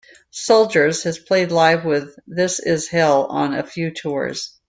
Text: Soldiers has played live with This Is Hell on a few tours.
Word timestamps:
Soldiers 0.31 1.03
has 1.03 1.19
played 1.19 1.51
live 1.51 1.85
with 1.85 2.15
This 2.25 2.57
Is 2.57 2.87
Hell 2.87 3.25
on 3.27 3.53
a 3.53 3.61
few 3.61 3.91
tours. 3.91 4.57